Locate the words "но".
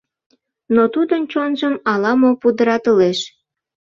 0.75-0.83